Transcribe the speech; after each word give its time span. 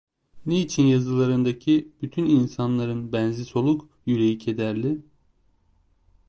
Niçin 0.45 0.83
yazılarındaki 0.87 1.91
bütün 2.01 2.25
insanların 2.25 3.11
benzi 3.13 3.45
soluk, 3.45 3.89
yüreği 4.05 4.37
kederli? 4.37 5.01